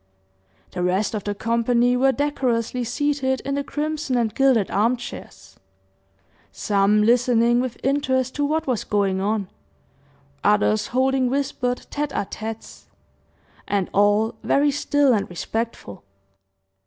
The 0.71 0.81
rest 0.81 1.13
of 1.13 1.25
the 1.25 1.35
company 1.35 1.95
were 1.95 2.11
decorously 2.11 2.83
seated 2.83 3.39
in 3.41 3.53
the 3.53 3.63
crimson 3.63 4.17
and 4.17 4.33
gilded 4.33 4.71
arm 4.71 4.97
chairs, 4.97 5.57
some 6.51 7.03
listening 7.03 7.61
with 7.61 7.77
interest 7.83 8.33
to 8.33 8.43
what 8.43 8.65
was 8.65 8.83
going 8.83 9.21
on, 9.21 9.47
others 10.43 10.87
holding 10.87 11.29
whispered 11.29 11.85
tete 11.91 12.13
a 12.15 12.25
tetes, 12.25 12.87
and 13.67 13.91
all 13.93 14.33
very 14.41 14.71
still 14.71 15.13
and 15.13 15.29
respectful. 15.29 16.03